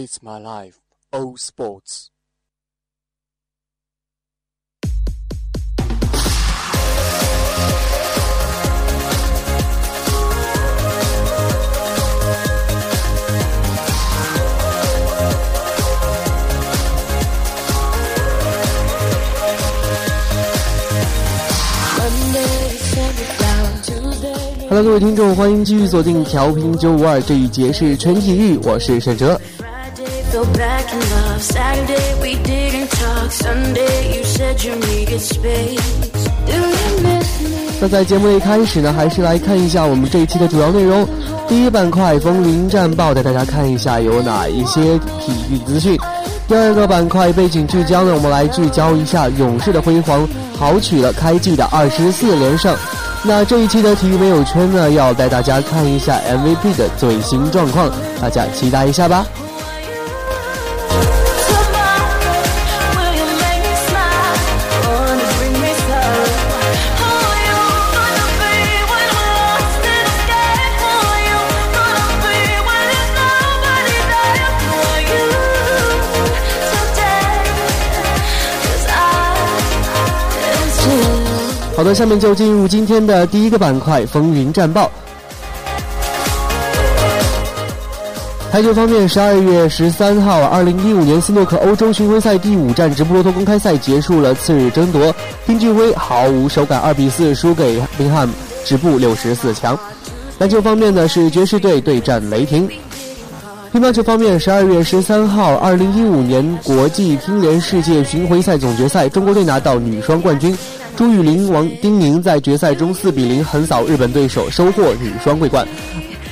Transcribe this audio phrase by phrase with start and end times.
[0.00, 0.76] It's my life,
[1.12, 2.10] All Sports。
[24.68, 29.40] Hello，各位听众，欢迎继续锁定调频九五二，这一节是全体育，我是沈哲。
[30.28, 31.42] Friday, fell back in love.
[31.42, 33.30] Saturday, we didn't talk.
[33.30, 35.80] Sunday, you said you need space.
[37.80, 41.06] 那在节目一开始呢，还是来看一下我们这一期的主要内容。
[41.48, 45.96] 第一板块风云战报，带大家看一下有哪一些体育资讯。
[46.48, 52.74] 第二个板块背景聚焦呢，我们来聚焦一下勇士的辉煌，豪取了开季的二十四连胜。
[53.22, 57.90] 那这一期的体育没有圈呢，要带大家看一下 MVP 的最新状况，
[58.20, 59.24] 大家期待一下吧。
[81.78, 84.90] 好的，下面就进入今天的第一个板块风云战报。
[88.50, 95.14] 台球方面，十二月十三号，二零一五年斯诺克欧洲巡回赛第五站直布罗陀公开赛结束了次日争夺，
[95.46, 98.28] 丁俊晖毫无手感，二比四输给宾汉，
[98.64, 99.78] 止步六十四强。
[100.38, 102.68] 篮球方面呢，是爵士队对战雷霆。
[103.70, 110.58] 乒乓球方面，十二月十三号，二零一五年国际乒联世界巡回赛总决赛，中国队拿到女双冠军。
[110.98, 115.64] 朱雨玲、王丁宁在决赛中四比零横扫日本对手，收获女双桂冠。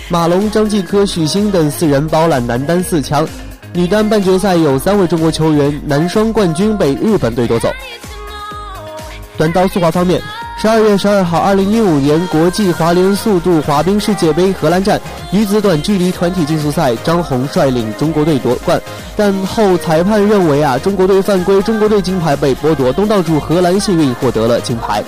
[0.09, 3.25] 马龙、张继科、许昕等四人包揽男单四强。
[3.73, 7.69] 女单半决赛有三位中国球员男双冠军被日本队夺走。
[9.37, 10.21] 短道速滑方面，
[10.59, 14.99] 十二月十二号，二零一五年国际滑联速度滑冰世界杯荷兰站
[15.31, 18.81] 女子短距离团体竞速赛，张红率领中国队夺冠，
[19.15, 25.05] 但后裁判认为啊，中国队犯规，中国队金牌被剥夺，东道主荷兰幸运获得了金牌。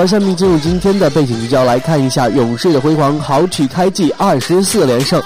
[0.00, 5.22] 了，下面进入今天的背景聚焦，来看一下勇士的辉煌，豪取开季二十四连胜。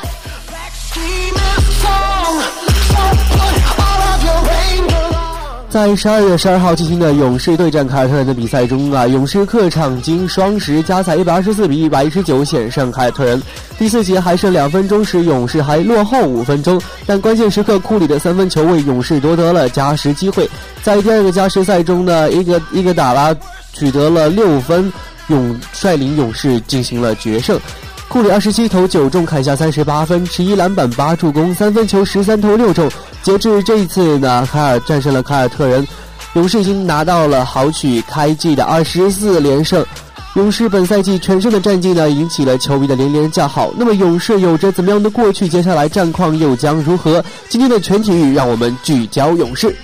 [5.71, 13.41] 在十二月十二号进行的勇士对战凯尔特人的比赛中啊，勇士客场经双十加赛一百二十四比一百一十九险胜凯尔特人。
[13.79, 20.49] 第四节还剩两分钟时，勇士还落后五分钟，但关键时刻库里的三分球为勇士夺得了加时机会。
[20.83, 23.35] 在第二个加时赛中呢，伊格伊格达拉
[23.75, 24.91] 取得了六分，
[25.27, 27.61] 勇率领勇士进行了决胜。
[28.09, 32.89] 库里二十七投九中，砍下三十八分，十一篮板八助攻，三分球十三投六中。
[33.23, 35.87] 截至这一次呢，凯尔战胜了凯尔特人，
[36.35, 39.85] 勇士已经拿到了豪取开季的二十四连胜。
[40.35, 43.73] 勇士本赛季全胜的战绩呢，引起了球迷的连连叫好。
[43.77, 45.49] 那么勇士有着怎么样的过去？
[45.49, 47.25] 接下来战况又将如何？
[47.49, 49.75] 今天的全体育，让我们聚焦勇士。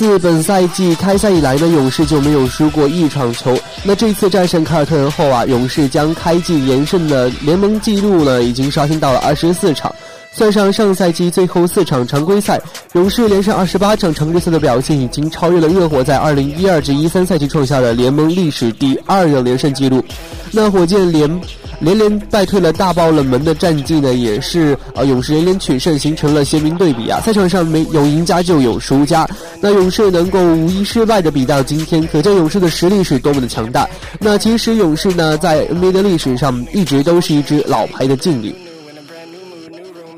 [0.00, 3.54] 自本赛季开赛以来呢，勇士就没有输过一场球。
[3.84, 9.94] 那这次战胜凯尔特人后啊，勇士将开季连胜的联盟纪录呢，已经刷新到了二十四场。
[10.32, 12.58] 算上上赛季最后四场常规赛，
[12.94, 20.02] 勇士连胜二十八场常规赛的表现，已经超越了热火在二零一二至一三赛季创下的联盟历史第二个连胜纪录。
[20.50, 21.40] 那火箭连
[21.80, 27.20] 连连败退了大爆冷门的战绩呢，也是呃勇士连连取胜，形成了鲜明对比啊。
[27.20, 29.26] 赛场上没有赢家就有输家，
[29.60, 33.88] 那勇士能够无一失败的比到今天，可见勇士的实力是多么的强大。
[34.18, 38.54] 那其实勇士呢，在 NBA 的历史上一直都是一支老牌的劲旅。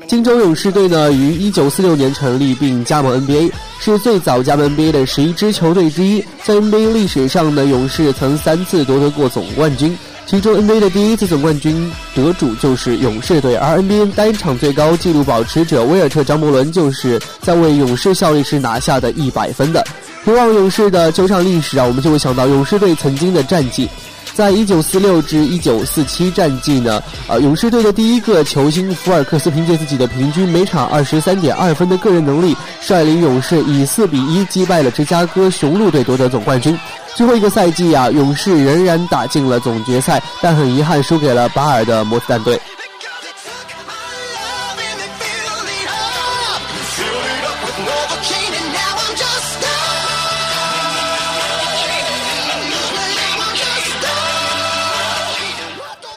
[0.05, 6.23] 金州勇士队呢，于1946年成立并加盟 NBA，是最早加盟 NBA 的十一支球队之一。
[6.43, 19.85] 在 NBA 历史上呢，勇士曾三次夺得过总冠军，其中 NBA 的第一次总冠军得主就是勇士队，而 NBA 单场最高纪录保持者威尔特·张伯伦就是在为勇士效力时拿下的一百分的。
[20.23, 23.87] 回望勇士的球场历史啊，我们就会想到勇士队曾经的战绩。
[24.33, 36.77] 在一九四六至一九四七战绩呢，呃，勇士队的第一个球星福尔克斯凭借自己的平均每场二十三点二分的个人能力，率领勇士以四比一击败了芝加哥雄鹿队夺得总冠军。
[37.15, 42.59] 最后一个赛季啊，勇士仍然打进了总决赛，但很遗憾输给了巴尔的摩斯蛋队。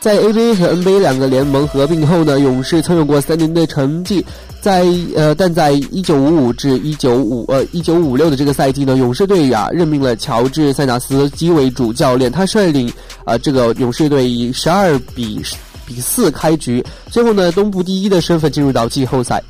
[0.07, 4.25] 在 ABA 和 NBA 两个联盟合并后呢，勇士曾有过三年的成绩。
[4.61, 4.87] 在
[5.17, 12.89] 呃，但在一九五五至一九五呃一九五六的这个赛季呢，勇士队啊任命了乔治塞纳斯基为主教练，他率领
[13.25, 15.43] 啊、这个勇士队以十二比
[15.85, 19.43] 比四开局，最后呢东部第一的身份进入到季后赛。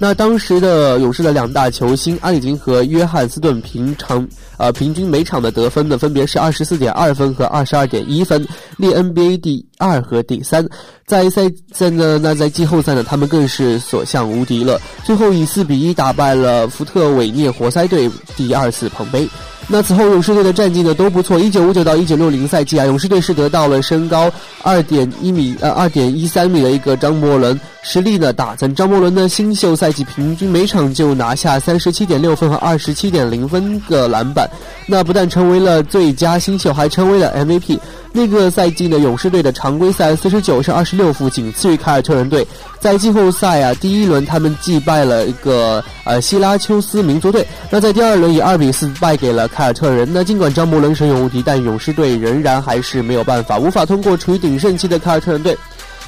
[0.00, 8.46] 那当时的勇士的两大球星阿里金和约翰斯顿平常呃平均每场的得分呢分别是二十四点二分和二十二点一分，
[8.76, 10.64] 列 NBA 第二和第三。
[11.04, 19.28] 在赛在呢那在季后赛呢，他们更是所向无敌了，最后以四比一打败了福特韦涅活塞队，第二次捧杯。
[19.70, 21.38] 那此后勇士队的战绩呢都不错。
[21.38, 24.30] 一九五九到一九六零赛季啊，勇士队是得到了身高
[24.62, 28.74] 二点一米呃二点一三米的一个张伯伦，实力呢大增。
[28.74, 34.48] 张伯伦呢新秀赛季平均每场就拿下三十七点六分和二十七点零分个篮板，
[34.86, 37.78] 那不但成为了最佳新秀，还成为了 MVP。
[38.10, 42.46] 那个赛季呢，勇士队的常规赛四十九胜二十六负，仅次于凯尔特人队。
[42.80, 47.46] 在季后赛啊，第一轮他们击败了一个呃希拉丘斯民族队。
[47.70, 50.08] 那在第二轮以二比四败给了凯尔特人。
[50.10, 55.56] 那尽管张伯伦神勇无敌，但勇士队仍然还是没有办法，无法通过处于鼎盛期的凯尔特人队。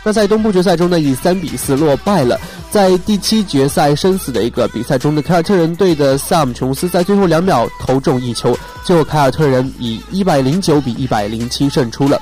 [0.02, 2.40] 那在东部决赛中呢，以三比四落败了。
[2.70, 12.20] 在第七决赛生死的一个比赛中呢，凯尔特人队的萨姆琼斯在最后两秒投中一球，最后凯尔特人以一百零九比一百零七胜出了。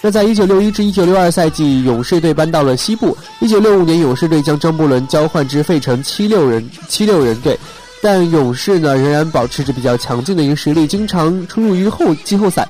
[0.00, 3.14] 那在一九六一至一九六二赛季，勇士队搬到了西部。
[3.40, 7.58] 一九六五年，勇士队将张伯伦交换至费城七六人七六人队，
[8.00, 12.66] 但勇士呢仍然保持着比较强劲的一个实力，经常出入于后季后赛。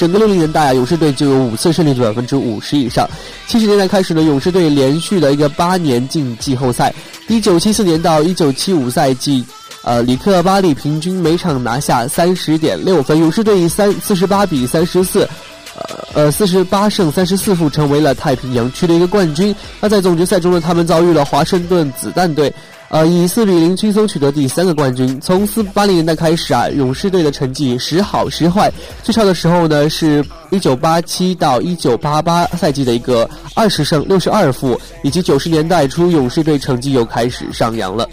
[0.00, 3.06] 整个六零年代啊，勇士队就有五次胜率的百分之五十以上。
[3.46, 6.90] 七十年代开始呢，勇士队连续的一个八年进季后赛。
[7.28, 9.44] 一九七四年到一九七五赛季，
[9.82, 15.28] 呃，里克巴利平均每场拿下三十点六分，勇士队以三四十八比三十四。
[15.76, 19.54] 呃呃，四十八胜三十四负，成为了太平洋区的一个冠军。
[19.80, 22.50] 那在总决赛中呢，他们遭遇了华盛顿子弹队，
[22.90, 25.20] 呃，以四比零轻松取得第三个冠军。
[25.20, 28.68] 从四八零年代开始啊，勇士队的成绩时好时坏，
[29.04, 38.08] 最差的时候呢是一九八七到一九八八赛季的一个二十胜六十二负，以及九十年代初勇士队成绩又开始上扬了。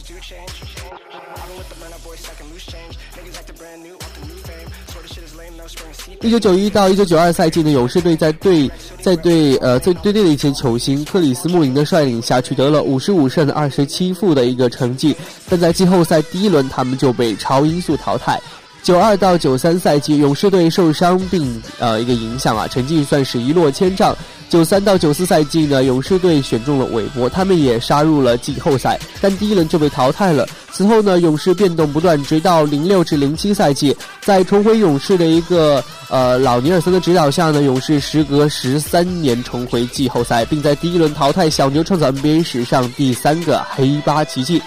[6.22, 8.70] 一九九一到一九九二赛季呢，勇士队在对
[9.02, 15.16] 在对呃在队内的一些球星克里斯穆林的率领下，取得了五十五胜二十七负的一个成绩，
[15.50, 18.42] 但在季后赛第一轮他们就被超音速淘汰。
[18.88, 24.16] 九二到九三赛季，勇士队受伤并呃一个影响啊，成绩算是一落千丈。
[24.48, 30.48] 九三到九四赛季呢，勇士队选中了韦伯，他们也杀入了季后赛，但第一轮就被淘汰了。
[30.72, 44.62] 此后呢，勇士变动不断，直到零六至零七赛季，在重回勇士的一个呃老尼尔森的指导下呢，勇士时隔十三年重回季后赛，并在第一轮淘汰小牛，创造 NBA 史上第三个黑八奇迹。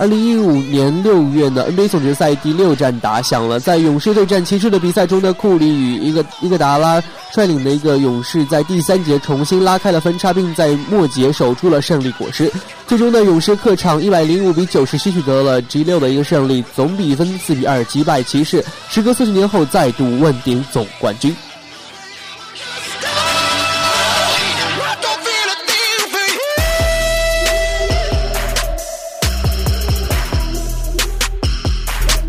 [0.00, 3.60] 二零一五年六月呢，NBA 总决赛第六战打响了。
[3.60, 6.98] 在勇士对战骑士的比赛中呢，库里与一个伊戈达拉
[7.30, 12.50] 率领的一个勇士在第三节重新拉开了分差，并在末节守住了胜利果实。
[12.86, 21.36] 最终呢，勇士客场一百零五比九十七取得了 G 六的一个胜利，总比分四比二击败骑士，时隔四十年后再度问鼎总冠军。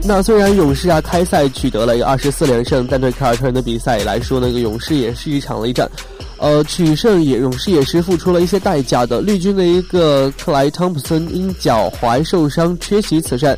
[0.03, 5.89] 那虽然勇士啊开赛取得了一个二十四连胜，但对凯尔特人的比赛来说，那个勇士也是一场雷战。
[6.38, 9.22] 呃，取胜也勇士也是付出了一些代价的。
[9.22, 13.55] 绿军的一个克莱汤普森因脚踝受伤缺席此战。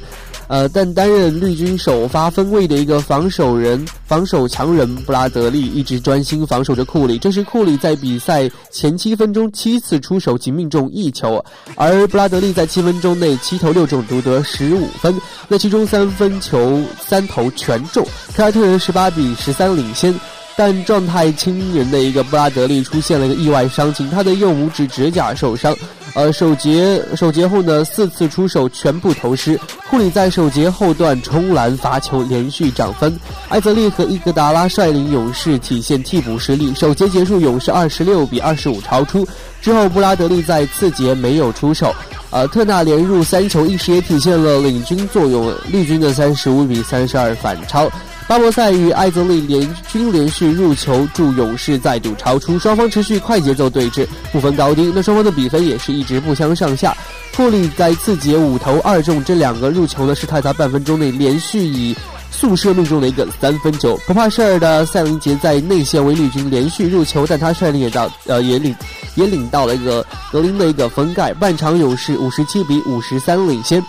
[0.53, 7.17] 呃，但担任绿军首发分位的一个防守人、防守强人布拉德利一直专心防守着库里。
[7.17, 11.43] 这是库里在比赛前七分钟七次出手仅命中一球，
[11.73, 15.19] 而布拉德利在七分钟内七投六中，独得十五分。
[15.47, 18.05] 那其中三分球三投全中，
[18.35, 20.13] 凯尔特人十八比十三领先。
[20.55, 25.75] 但状态惊人的一个布拉德利出现了一个意外伤情，他的右拇指指甲受伤。
[26.15, 29.59] 呃，首节首节后呢，四次出手全部投失。
[29.89, 33.11] 库里在首节后段冲篮罚球，连续涨分。
[33.49, 36.71] 艾泽利和伊戈达拉率领勇士体现替补实力。
[36.75, 39.27] 首节结束，勇士二十六比二十五超出。
[39.59, 41.95] 之后，布拉德利在次节没有出手。
[42.29, 45.51] 呃，特纳连入三球，一时也体现了领军作用。
[45.71, 47.89] 绿军的三十五比三十二反超。
[48.27, 52.57] 巴博塞与艾泽利联均连续入球，助勇士再度超出。
[52.57, 54.91] 双方持续快节奏对峙，不分高低。
[54.95, 56.95] 那双方的比分也是一直不相上下。
[57.35, 61.95] 库里在次节五投二中，这两个入球呢是他在半分钟内连续以
[62.31, 63.99] 速射命中的一个三分球。
[64.07, 68.75] 不怕事儿的塞林杰在内线为绿军连续入球，但他率领也到呃也领
[69.15, 71.33] 也领到了一个格林的一个封盖。
[71.33, 73.83] 半场勇士五十七比五十三领先。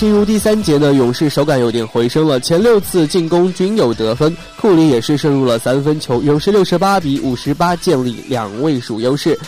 [0.00, 9.38] 进入第三节呢，勇士手感有点回升了，前六次进攻均有得分，库里也是射入了三分球，勇士六十八比五十八建立两位数优势。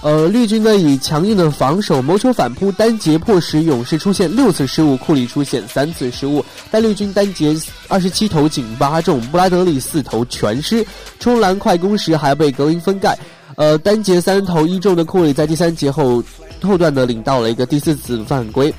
[0.00, 7.54] 呃，绿军呢以强硬的防守谋求反扑，单节迫使勇士出现六次失误，库里出现三次失误，但绿军单节
[7.86, 10.82] 二十七投仅八中，布拉德利四投全失，
[11.20, 13.14] 冲篮快攻时还被格林封盖。
[13.56, 16.24] 呃，单节三投一中的库里在第三节后
[16.62, 18.72] 后段呢领到了一个第四次犯规。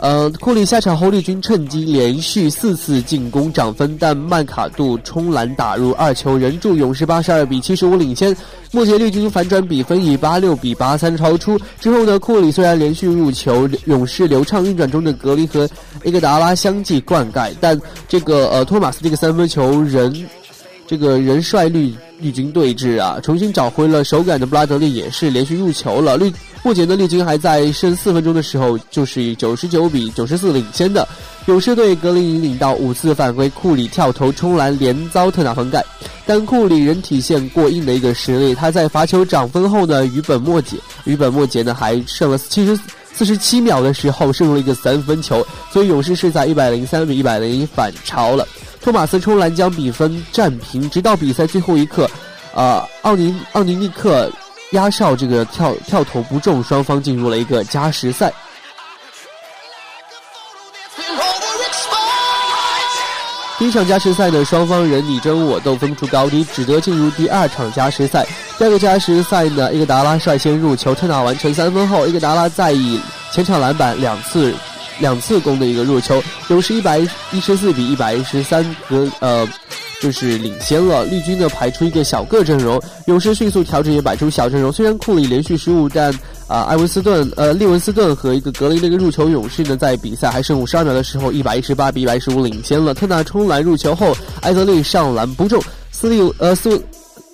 [0.00, 8.34] 呃，库里下场后，绿军趁机连续四次进攻涨分，但曼卡杜冲篮打入二球，仍助勇士八十二比七十五领先。
[8.72, 11.60] 目前绿军反转比分以八六比八三超出。
[11.78, 15.68] 之后呢，库里虽然连续入球，勇士流畅运转中的格林和
[16.02, 17.78] 伊戈达拉相继灌溉，但
[18.08, 20.10] 这个呃托马斯这个三分球仍
[20.90, 26.16] 这个人率绿绿军对峙啊，重新找回了手感的布拉德利也是连续入球了。
[26.16, 31.06] 绿目前的绿军还在剩四分钟的时候，就是以九十九比九十四领先的。
[31.46, 35.80] 勇士队格林引领到五次犯规，库里跳投冲篮连遭特纳封盖，
[36.26, 38.52] 但库里仍体现过硬的一个实力。
[38.52, 42.76] 他在罚球涨分后呢，于本末节，于本末节呢还剩了七十
[43.12, 48.44] 四十七秒的时候射入了一个三分球，所以勇士是在一百零三比一百零一反超了。
[48.80, 52.10] 托马斯冲篮将比分战平，直到比赛最后一刻，
[52.54, 54.30] 呃，奥尼奥尼尼克
[54.72, 58.32] 压哨这个跳跳投不中，双方进入了一个加时赛。
[63.58, 68.26] 第一场加时赛呢，双方人你争我斗，分不出高低，只得进入第二场加时赛。
[68.56, 72.98] 第二个加时赛呢，伊戈达拉率先入球，特纳完成三分后，伊戈达拉再以
[73.30, 74.54] 前场篮板两次
[75.00, 76.98] 两次攻的一个入球，勇士一百
[77.32, 79.48] 一十四比一百一十三和呃。
[80.00, 84.72] 就是领先了，绿军呢排出一个小个阵容，勇士迅速调整也摆出小阵容。
[84.72, 86.10] 虽然库里连续失误，但
[86.46, 92.94] 啊、艾文斯顿、呃利文斯顿和一个格林的一个入球，勇士呢在比赛还剩五十二秒的时候，一百一十八比一百一十五领先了。
[92.94, 96.82] 特纳冲篮入球后，艾泽利上篮不中，斯利呃斯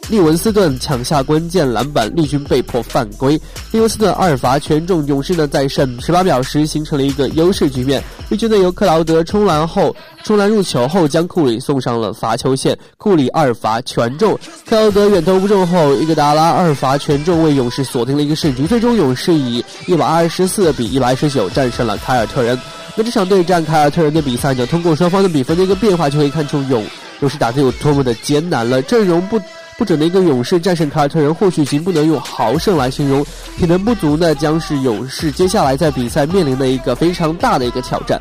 [0.09, 2.37] 利文斯顿抢下关键篮板，绿军。
[2.45, 3.41] 被迫犯规。
[3.73, 8.03] 利文斯顿二罚全中，勇士呢在剩十八秒时形成了一个优势局面。
[8.29, 8.49] 绿军。
[8.49, 14.39] 呢由克劳德冲篮后，冲篮入球后将库里送上了罚球线，库里二罚全中。
[14.65, 18.65] 克劳德远投不中后，伊戈达拉二罚全中，为勇士锁定了一个胜局。
[18.67, 22.57] 最终勇士以一百二十四比一百一十九战胜了凯尔特人。
[22.95, 26.85] 那这场对战凯尔特人的比赛呢，通过双方的比分的一个变化，就可以看出勇
[27.21, 28.81] 勇士打得有多么的艰难了。
[28.83, 29.41] 阵容不
[29.79, 33.23] 不准的一个勇士战胜凯尔特人，或许已经不能用豪胜来形容，
[33.59, 38.19] 体能不足呢，将是勇士接下来在比赛面临的一个非常大的一个挑战。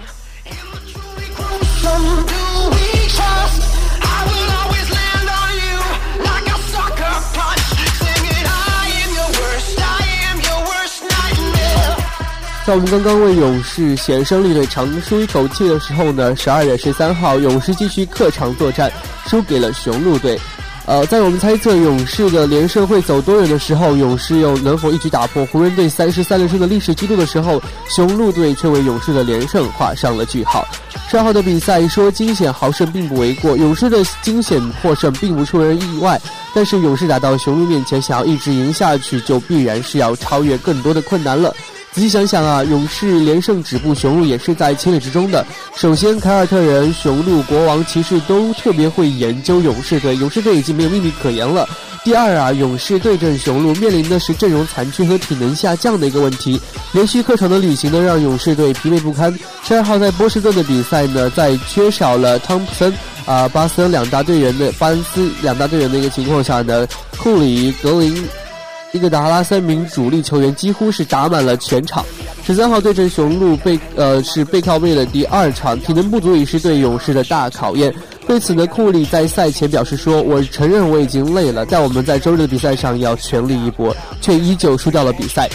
[12.65, 18.91] 在我们刚刚为勇士险胜绿队长舒一口气的时候呢，十二月十三号，勇士继续客场作战，
[19.27, 20.37] 输给了雄鹿队。
[20.87, 30.63] 呃，在我们猜测勇士的连胜会走多远的时候，勇士又能否一举打破湖人队三十三连胜的历史记录的时候，雄鹿队却为勇士的连胜画上了句号。
[31.09, 36.21] 十二号的比赛说惊险好胜并不为过，勇士的惊险获胜并不出人意外，
[36.53, 41.51] 但是勇士打到雄鹿面前，想要一直赢下去，就必然是要超越更多的困难了。
[41.95, 45.45] 仔细想想啊，勇士连胜止步雄鹿也是在情理之中的。
[45.77, 51.65] 首先，凯尔特人、雄鹿、国王、骑士都特别会研究勇士队，勇士队已经没有秘密可言了。
[52.03, 56.59] 第二啊，勇士对阵雄鹿面临的是阵容残缺和体能下降的一个问题，
[56.91, 59.33] 连续客场的旅行呢，让勇士队疲惫不堪。
[59.63, 62.93] 十二号在波士顿的比赛呢，在缺少了汤普森
[63.25, 66.85] 啊、巴斯两大队员的巴恩斯两大队员的一个情况下呢，
[67.17, 68.27] 库里、格林。
[68.95, 72.05] 一个达拉三名主力球员几乎是打满了全场。
[72.45, 77.93] 十三号对阵雄鹿背呃是背靠背的第二场，体能不足也是对勇士的大考验。
[78.25, 85.49] 对此呢，库里在赛前表示说：“我承认我已经累了，但我们在周日的比赛上要全力一搏，却依旧输掉了比赛。”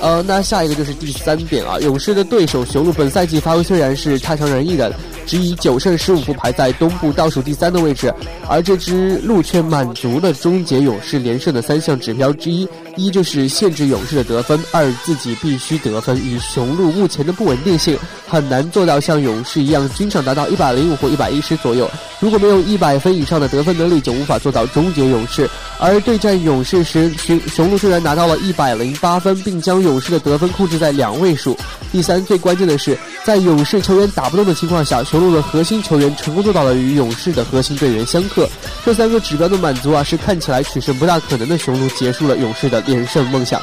[0.00, 4.92] 呃，那下一个就是第三点啊，勇士的对手雄鹿本赛季发挥虽然是差强人意的，
[5.28, 8.12] 只以九胜十五负排在东部倒数第三的位置，
[8.48, 12.66] 而这支鹿却满足了终结勇士连胜的三项指标之一，
[12.98, 16.16] 一就是限制勇士的得分，二自己必须得分。
[16.16, 21.88] 以雄鹿目前的不稳定性，很难做到像勇士一样均场达到一百零五或一百一十左右。
[22.20, 25.48] 如果没有一百分以上的得分能力，就无法做到终结勇士。
[25.78, 31.56] 而对战勇士时，雄雄鹿虽然拿到了一百零八分，并将勇士的得分控制在两位数。
[31.92, 38.48] 第三，最关键的是，在勇士球员打不动的情况下，雄鹿的核心球员成功做到了与勇士的核心队员相克。
[38.84, 43.60] 这三个指标的满足啊，是看起来取胜不大可能的雄鹿结束了勇士的连胜梦想。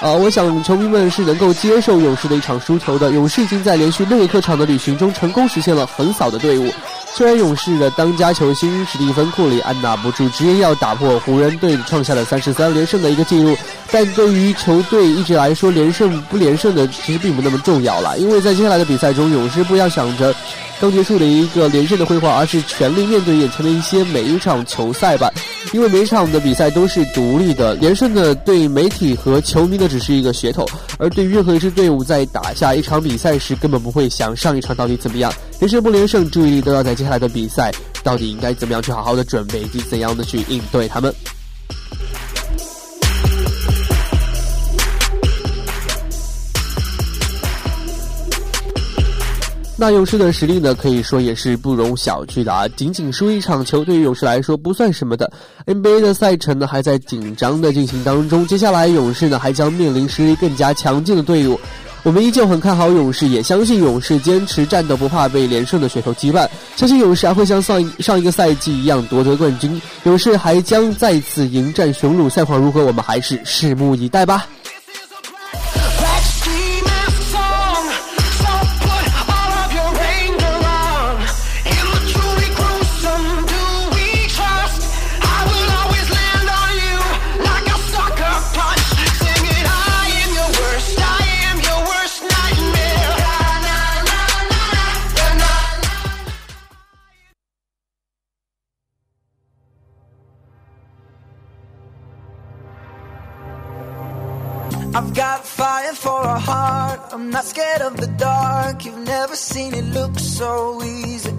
[0.00, 3.12] 呃，我想球迷们是能够接受勇士的一场输球的。
[3.12, 6.68] 勇士已经在连续六个客场的旅行中成功实现了横扫的队伍。
[7.14, 13.56] 虽然勇士的当家球星史蒂芬·库里按捺不住，执意要打破湖人队创下的三十三连胜的一个记录，
[13.92, 18.18] 但对于球队一直来说，连胜不连胜的其实并不那么重要了。
[18.18, 20.34] 因为在接下来的比赛中，勇士不要想着
[20.80, 25.30] 刚结束的一个连胜的辉煌，而是全力面对眼前的一些每一场球赛吧。
[25.72, 30.66] 因为每场的比赛都是独立的，连胜的对媒体和球迷呢只是一个噱头，
[30.98, 35.32] 而对于任何一支队伍在打下一场比赛时，根本不会想上一场到底怎么样。
[35.60, 37.70] 连胜不连胜，注意力都要在接下来的比赛
[38.02, 41.14] 到底应该怎么样去好好的准备，以及怎样的去应对他们。
[49.82, 52.68] 那勇士的实力呢，可以说也是不容小觑的啊！
[52.76, 55.32] 仅仅输一场球，对于勇士来说不算什么的。
[55.66, 61.58] NBA 的赛程呢，还在紧张的进行当中，接下来勇士呢还将面临实力更加强劲的队伍。
[62.04, 66.48] 我们依旧很看好勇士，也相信勇士坚持战斗，不怕被连胜的噱头击败。
[66.76, 69.82] 相信勇士还会像上一上一个赛季一样夺得冠军。
[70.04, 74.46] 勇士还将再次迎战雄鹿，赛况如何，我们还是拭目以待吧。
[107.22, 108.84] I'm not scared of the dark.
[108.84, 111.30] You've never seen it look so easy.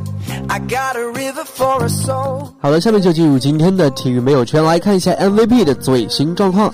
[0.47, 2.53] I got a river for a soul.
[2.61, 6.73] 好了，下面就进入今天的体育没有圈，来看一下 MVP 的最新状况。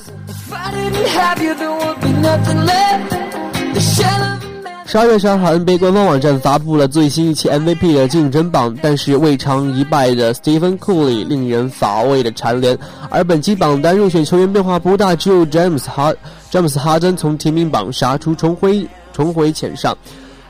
[4.85, 12.77] 十二月十二号，NBA 官方网站发布了最新一期 MVP 的竞争榜，但是未尝一败的 Stephen Curry 令人乏味的蝉联。
[13.09, 16.13] 而本期榜单入选球员变化不大，只有詹姆斯哈
[16.51, 18.87] 詹姆斯哈登从提名榜杀出重围。
[19.19, 19.93] 重回前上。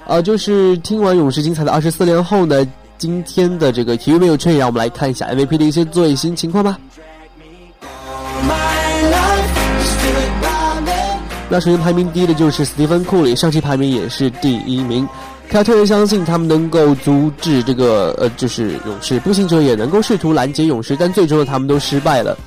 [0.05, 2.63] 呃，就是听完勇士精彩的二十四连后呢，
[2.99, 6.77] 今天的这个体育没有圈，也让我们来看一下 MVP 的一些最新情况吧。
[11.49, 15.07] 那首先排名第一的就是斯蒂芬·库里，上期排名也是第一名。
[15.47, 19.19] 凯特人相信他们能够阻止这个呃，就是勇士。
[19.21, 22.37] 步行者也能够试图拦截勇士，但最终呢，他们都失败了。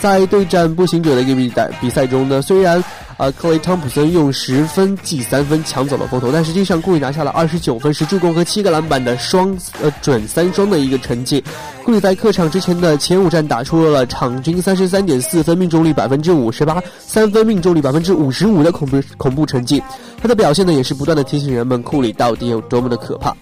[0.00, 2.82] 在对战步行者的一个比赛比赛中呢，虽然
[3.18, 11.44] 呃克雷汤普森用十分记三分抢走了风头，但实际上库里拿下了二十九分、十助攻和七个篮板的双呃准三双的一个成绩。
[11.84, 19.82] 库里在客场之前的前五战打出了场均三十三点四分、命中率百分之五十八、三分命中率百分之五十五的恐怖恐怖成绩。
[20.20, 23.36] 他的表现呢，也是不断的提醒人们库里到底有多么的可怕。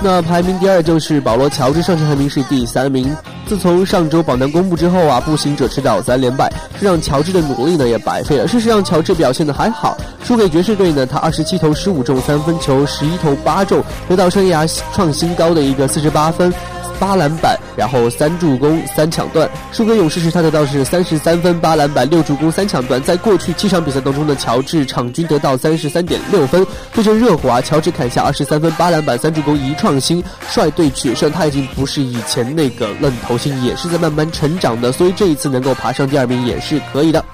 [0.00, 3.14] 那排名第二就是保罗·乔治，上期排名是第三名。
[3.46, 8.46] 自从上周榜单公布之后啊，步行者吃到三连败，这让乔治的努力呢也白费了。
[8.46, 16.52] 事实上，乔治表现的还好，输给爵士队呢，他二十七投十五中三分球，十一投八中，得到生涯创新高的一个四十八分。
[17.00, 19.48] 八篮板，然后三助攻、三抢断。
[19.72, 23.02] 输给勇士时，他得到是三十三分、八篮板、六助攻、三抢断。
[23.02, 26.66] 在过去七场比赛当中的乔治场均得到三十三点六分。
[26.92, 31.30] 对阵热火啊，乔治砍下二十三分、八篮板、三助攻，一创新，率队取胜。
[31.30, 34.92] 他已经不是以前那个愣头青，也是在慢慢成长的。
[34.92, 37.24] 所以这一次能够爬上第二名也是可以的。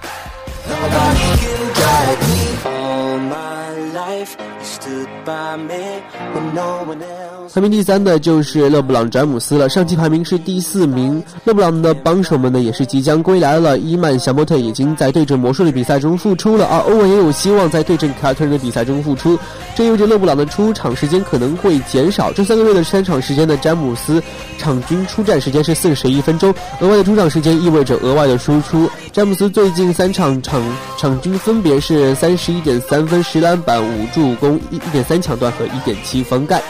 [7.52, 11.22] 排名第三的就是勒布朗·詹姆斯了，上期排名是第四名。
[11.44, 19.38] 勒布朗的帮手们呢也是即将归来了，伊曼·小莫特已经在对阵魔术的比赛中复出了，而欧文也有希望在对阵凯尔特人的比赛中复出，
[19.76, 22.32] 这意味着勒布朗的出场时间可能会减少。
[22.32, 24.20] 这三个月的三场时间呢，詹姆斯
[24.58, 28.90] 场均出战时间是四十一分钟，额外的出场时间意味着额外的输出。
[29.12, 30.60] 詹姆斯最近三场场
[30.98, 36.62] 场均分别是三十一点三分、十篮板、五助攻、一点三抢断和一点七封盖。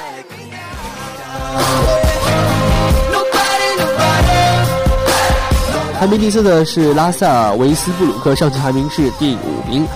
[5.99, 9.87] 排名第四的是拉塞尔·维斯布鲁克，上期排名是第五名。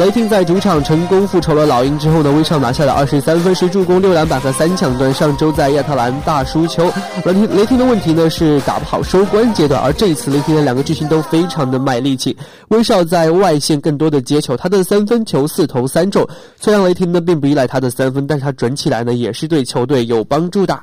[0.00, 5.14] 雷霆在主场成功复仇了老鹰之后呢，威少拿下了二十三分、十助攻、六篮板和三抢断。
[5.14, 6.92] 上周在亚特兰大输球，
[7.24, 12.36] 雷霆雷霆的问题呢是打不好收官阶段，而这一次雷霆的两个巨星都非常的卖力气。
[12.68, 16.28] 威少在外线更多的接球，他的三分球四投三中。
[16.60, 20.76] 虽然雷霆呢并不依赖他的三分，但是他准起来呢也是对球队有帮助的。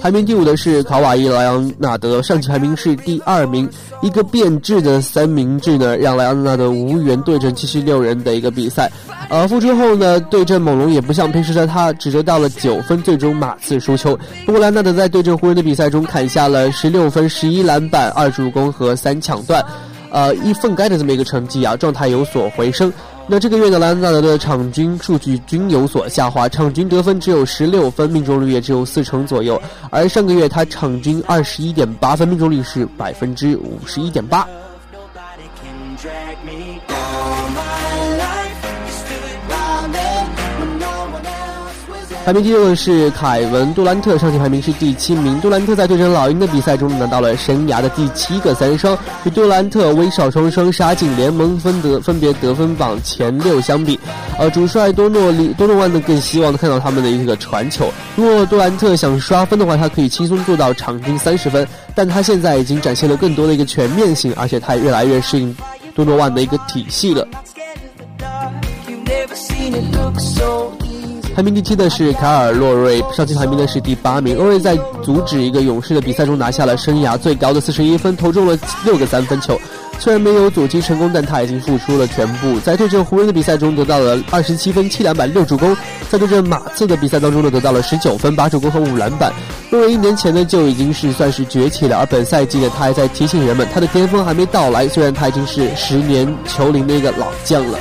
[0.00, 3.68] 排名第五的是卡瓦伊·莱昂纳德，上期排名是第二名。
[4.00, 8.90] 一个变质的三明治呢，让莱昂纳德无缘对阵七十六人的一个比赛。
[9.28, 14.16] 呃，复出后呢，对阵猛龙也不像平时的他，只得到了九分，最终马刺输球。
[14.46, 19.64] 不过莱昂纳德在对阵湖人的比赛中砍下了十六分、十一篮板、二助攻和三抢断，
[20.12, 22.92] 呃，一份该的这么一个成绩啊，状态有所回升。
[23.26, 29.60] 那这个月的莱恩纳德的场均数据均有所下滑，场均得分只有十六分，命中率也只有四成左右。
[29.88, 34.46] 而上个月他场均二十一点八分，命中率是百分之五十一点八。
[42.24, 45.38] 排名第六的是凯文·杜兰特，上期排名是第七名。
[45.42, 54.00] 杜兰特在对阵老鹰的比赛中拿到了生涯的第七个三双，与杜兰特、威少双双杀进联盟分得分别得分榜前六相比，
[54.38, 57.92] 呃，主帅多诺里多诺万呢更希望看到他们的一个传球。
[58.16, 65.54] 如果杜兰特想刷分的话，他可以轻松做到场均三十分，但他现在已经展现了更多的一个全面性，而且他也越来越适应
[65.94, 67.28] 多诺万的一个体系了。
[71.34, 74.36] 排名第七的是卡尔洛瑞，上期排名的是第八名。
[74.36, 79.60] 洛瑞在阻止一个勇士的比赛中拿下了生涯最高的四十一分，投中了六个三分球。
[79.98, 82.60] 虽然没有阻击成功，但他已经付出了全部。
[82.60, 85.74] 在对阵湖人的比赛中得到了二十七分、七篮板、六助攻；
[86.08, 89.32] 在对阵马刺的比赛当中呢，得到了十九分、八助攻和五篮板。
[89.70, 94.86] 洛瑞一年前呢就已经是算是崛起了，而本赛季呢，他还在提醒人们，他的巅峰还没到来。
[94.86, 97.78] 虽然他已经是十年球龄的一个老将了。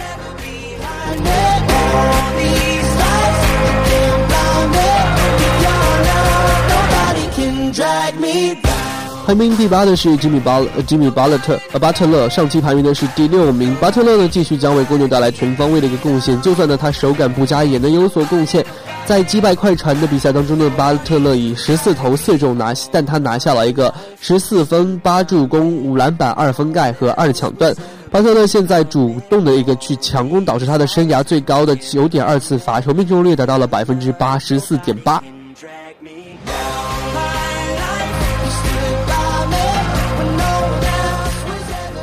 [9.26, 13.74] 排名第八的是吉米巴吉米巴勒特呃巴特勒，上期排名的是第六名。
[13.76, 18.66] 巴特勒呢继续将为公牛带来全方位的一个贡献，就算呢他手感不佳，也能有所贡献。
[19.06, 27.74] 在击败快船的比赛当中呢，巴特勒以十四投四中拿，但他拿下了一个十四分、八助攻、五篮板、二分盖和二抢断。
[28.12, 35.24] 巴特勒现在主动的一个去强攻，导致他的生涯最高的九点二次罚球命中率达到了百分之八十四点八。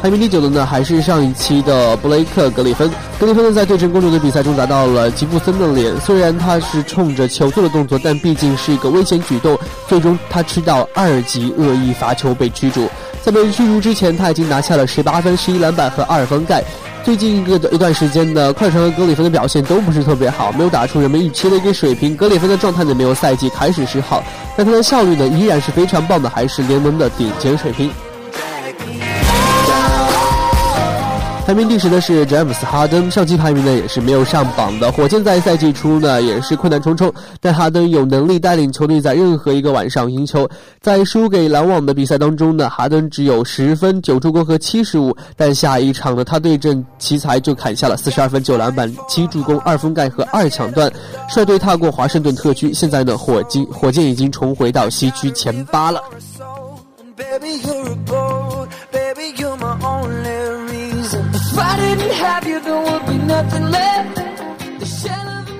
[0.02, 2.90] 排名第九的呢，还是上一期的布雷克·格里芬。
[3.18, 5.94] 格里芬呢，在对阵公牛的比赛中拿到了吉布森的脸。
[6.00, 9.58] 虽然他是冲着球做的动作，但毕竟是一个危险举动。
[9.86, 12.88] 最终他吃到二级恶意罚球被驱逐。
[13.22, 16.64] 在被驱逐之前，他已经拿下了十八分、十一篮板和二分盖。
[17.04, 22.16] 最近一个一段时间呢，快船和格里芬的表现都不是特别好，没有打出人们预期的一个水平。
[22.16, 24.24] 格里芬的状态呢，没有赛季开始时好，
[24.56, 27.90] 但他的效率呢依然是非常棒的，还是联盟的顶尖水平。
[31.50, 34.92] 排名第十的是詹姆斯哈登，上期排名呢也是没有上榜的。
[34.92, 40.48] 火箭在赛季初呢也是困难重重，但哈登有能力带领球队在任何一个晚上赢球。
[40.80, 50.88] 在输给篮网的比赛当中呢，哈登只有十分、九助攻和七十五，但下一场呢他对阵奇才就砍下了四十二分、九篮板、七助攻、二封盖和二抢断，
[51.28, 52.72] 率队踏过华盛顿特区。
[52.72, 56.00] 现在呢火箭火箭已经重回到西区前八了。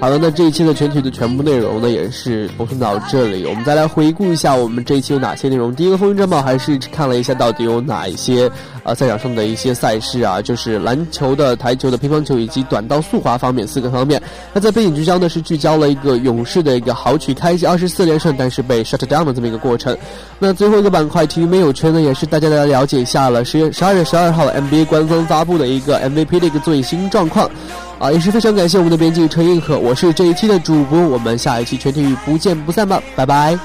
[0.01, 3.45] 好的，那这一期的全体的全部内容呢，也是播送到这里。
[3.45, 5.75] 我们再来回顾一下我们这一期有哪些内容。
[5.75, 8.51] 第一个风云战报还是看了一下到底有哪一些
[8.83, 14.23] 呃赛场上的一些赛事啊，就是篮球的、台球的、乒乓球以及短道速滑方面四个方面。
[14.53, 19.97] 那在背景聚焦呢是聚焦了一个勇士的一个豪取开季二十四连胜，但是被 shut down 的这么一个过程。
[20.39, 27.51] 那最后一个板块体育没有圈呢，也是大家来了解一下了十月十二月十二号 NBA 官方发布的一个 MVP 的一个最新状况。
[27.99, 33.59] 啊，也是非常感谢我们的编辑陈映和，我是这一期的主播，我们下一期全体育不见不散吧，拜拜。